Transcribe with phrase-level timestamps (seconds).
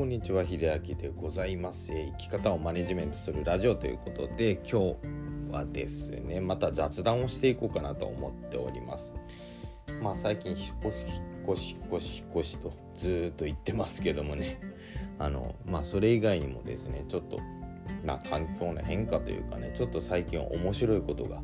[0.00, 1.92] こんにちは秀明でございます。
[1.92, 9.12] 生き方をマネジメントするラジオということで今日はですねまた雑談をしていこうかなと思っております。
[10.00, 14.58] まあ最近引っ越し引っ越し引っ越し引っ越しとずーっと言ってますけどもね。
[15.18, 17.38] あのまあそれ以外にもですねちょっと
[18.02, 21.42] まあ環境の変化というかねちょっと最近面白いことが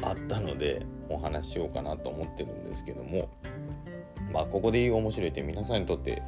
[0.00, 3.28] あったのでお話ししようかなと思ってるんですけども。
[4.32, 6.22] まあここで言う面白いって皆さんにとって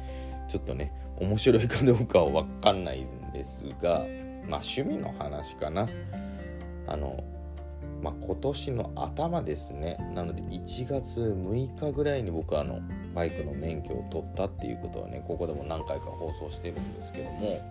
[0.51, 4.05] ちょっとね面白いかどうかは分かんないんですが
[4.47, 5.87] まあ趣味の話かな。
[6.87, 7.23] あの
[8.01, 9.97] まあ、今年の頭ですね。
[10.15, 12.79] なので1月6日ぐらいに僕はあの
[13.13, 17.61] バイクの免許を取ったっていうことはねここでも何回か放送してるんですけども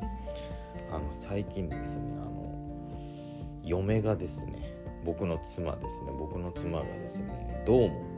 [0.92, 2.54] あの最近ですねあの
[3.64, 4.72] 嫁がですね
[5.04, 8.09] 僕の妻ですね僕の妻がですねどうも、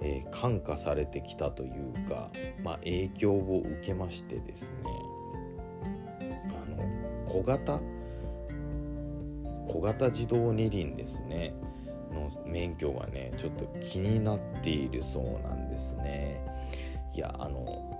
[0.00, 2.30] えー、感化されてきたというか、
[2.62, 4.70] まあ、影響を受けましてですね
[6.50, 7.80] あの小型
[9.68, 11.54] 小型自動二輪ですね
[12.12, 16.40] の免許がねちょっと気になっているそうなんですね。
[17.14, 17.98] いやあの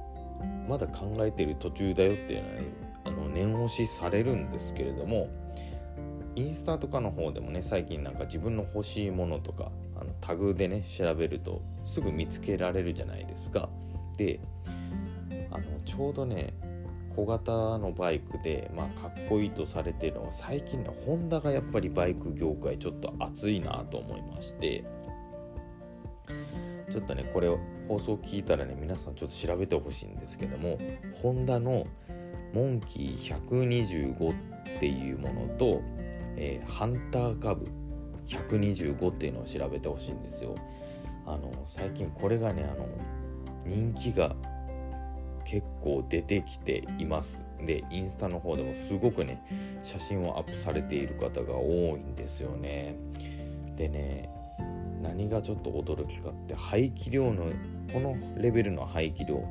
[0.68, 2.66] まだ考えてる途中だよっていうのはね
[3.04, 5.28] あの念押しされるんですけれども
[6.36, 9.72] インスタとかの方でもね最近なんか自分の欲しいものとか
[10.20, 13.68] タグでね調べるとすぐ見つけられるじゃないですか。
[14.16, 14.40] で
[15.50, 16.54] あのちょうどね
[17.16, 24.84] 小型のバイクで、まあ、かっこいいとされてるのは最近ねホンダがやっぱりバイク業界ちょっと熱いなと思いまして。
[26.90, 30.78] ちょっとねこれを放送聞いたらね皆さんちょっと調べてほしいんですけども
[31.22, 31.86] ホンダの
[32.54, 35.82] モンキー125っていうものと、
[36.36, 37.68] えー、ハンター株
[38.28, 40.54] 125っていうのを調べてほしいんですよ。
[41.26, 42.86] あの最近これがねあの
[43.66, 44.34] 人気が
[45.44, 47.44] 結構出てきています。
[47.64, 49.42] でインスタの方でもすごくね
[49.82, 52.96] 写真をアップされている方が多いんですよね。
[53.76, 54.30] でね
[55.02, 57.46] 何がちょっと驚きかって排気量の
[57.92, 59.42] このレベルの排気量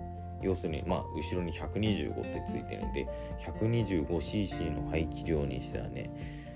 [0.42, 3.08] 要するにまあ後ろに125ってついてるんで
[3.40, 6.47] 125cc の排気量にしてはね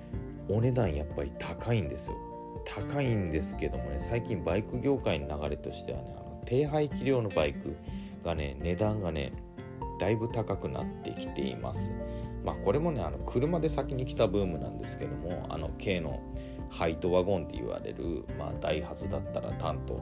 [0.52, 2.18] お値段やっぱり高いんですよ。
[2.66, 7.76] 高いんですけどもね最近バイク業界の流れとしてはねあの低排気量のバイク
[8.24, 9.34] がね値段がね
[10.00, 11.92] だいぶ高くなってきています。
[12.44, 16.20] まあこれもねあの車で先に来たブームなんですけどもあの軽の
[16.70, 20.02] ハイトワゴンって言われる、まあ、ダイハツだったらタント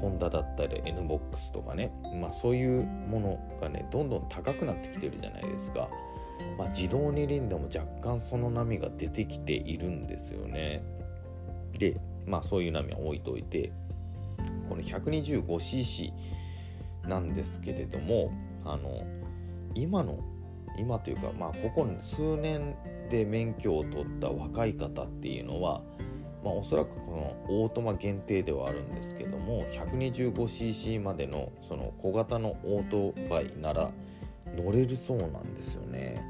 [0.00, 5.88] ホンダだったり NBOX とかね、まあ、そういうものがねどんどん高くなってきてるじゃないですか、
[6.58, 10.84] まあ、自動二輪でも若干その波が出てきているんですよね。
[11.78, 13.72] でまあそういう波は置いといて
[14.68, 16.12] この 125cc
[17.08, 18.30] なんですけれども
[18.64, 19.04] あの
[19.74, 20.18] 今の
[20.78, 22.76] 今というかまあここ数年
[23.10, 25.82] で免許を取った若い方っていうのは
[26.44, 27.12] まあ、おそらくこ
[27.48, 33.92] のオートマ限定ではあるんですけども 125cc までのその小型のオートバイなら
[34.56, 36.24] 乗れるそうなんですよね。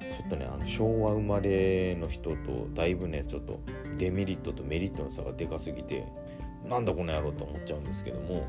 [0.00, 3.60] ちょっとねあの昭和生まれの人とだいぶねちょっと
[3.98, 6.06] デメリットとメリットの差がでかすぎて
[6.68, 8.46] なんだこの野郎と思っちゃうんですけども。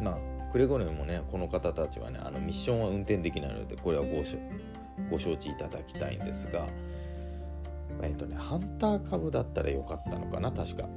[0.00, 4.22] まあくれぐれもねこの方たちはねあのミッションは運転できないのでこれはご
[5.10, 6.68] ご承知いただきたいんですが
[8.02, 10.88] えっ、とねハンター株だったらよかったのかな確か。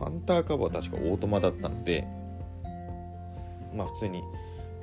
[0.00, 2.06] ハンター株は確かオートマだったので
[3.74, 4.22] まあ普通に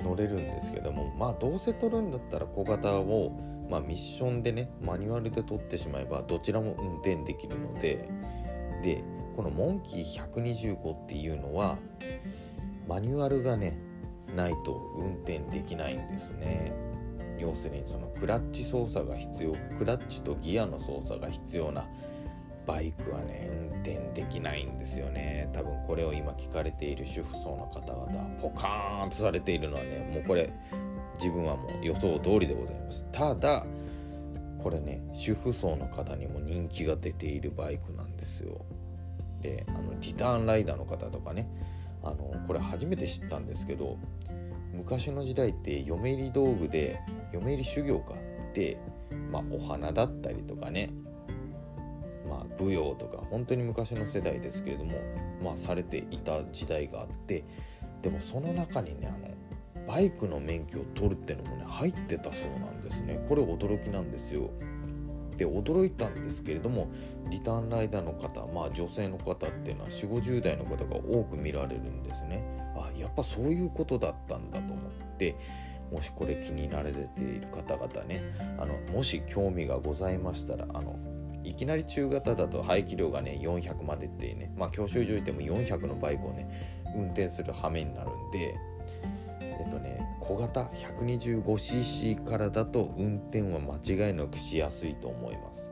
[0.02, 3.32] 乗れるんですけどもまあどうせ取るんだったら小型を
[3.68, 8.08] まあ、ミッションでねマニュアルで取ってしまえばどちらも運転できるので
[8.82, 9.04] で
[9.36, 11.76] このモンキー125っていうのは
[12.88, 13.78] マニュアルがね
[14.34, 16.72] ないと運転できないんですね。
[17.38, 21.86] 要するにそのクラッチ操作が必要クラッチとギアの操作が必要な
[22.68, 25.48] バイクはね運転できないんですよね。
[25.54, 28.06] 多分これを今聞かれている主婦層の方々
[28.42, 30.52] ポカーンとされているのはねもうこれ
[31.18, 33.06] 自分はもう予想通りでございます。
[33.10, 33.64] ただ
[34.62, 38.60] これね主婦層の方にも人気が出ているバイクなんですよ。
[39.40, 41.48] であのリターンライダーの方とかね
[42.02, 43.96] あのこれ初めて知ったんですけど
[44.74, 47.00] 昔の時代って嫁入り道具で
[47.32, 48.14] 嫁入り修行か
[48.52, 48.78] で、
[49.32, 50.90] まあ、お花だったりとかね
[52.58, 54.98] 舞踊とか本当に昔の世代ですけれども
[55.42, 57.44] まあされていた時代があって
[58.02, 63.24] でもその中にねあのバイクの免許を取るってのもね入ってたそうなんですね。
[63.28, 64.50] これ驚きなんですよ。
[65.38, 66.88] で驚いたんですけれども
[67.30, 72.42] リターンライダーの方まあ女性の方っていうのは4 5 0代の方が多く見られるんですね。
[72.76, 75.36] あやっぱそういうことだったんだと思って
[75.90, 78.20] もしこれ気になられている方々ね
[78.58, 80.96] あのもし興味がございましたらあの
[81.48, 86.46] いきなり中型だと排気量がね400までっていうねまあ教習所行っても400のバイクをね
[86.94, 88.54] 運転する羽目になるんで
[89.40, 95.70] えっとね小型 125cc からだと運転は間違いなくしやすいと思います。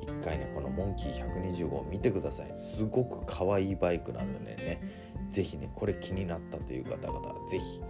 [0.00, 2.52] 一回ねこのモンキー125を見てください。
[2.56, 4.80] すごく可愛いバイクなのでね
[5.32, 7.80] 是非ねこれ気になったという方々是非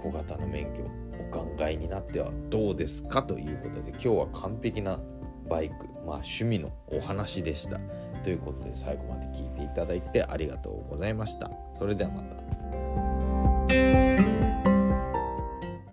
[0.00, 0.84] 小型の免許
[1.20, 5.00] お考えになってはどうですかということで今日は完璧な
[5.48, 7.78] バイクまあ、趣味のお話でした。
[8.24, 11.50] ということで最後まで聞いていただいてありがとうございました。
[11.78, 14.07] それではまた。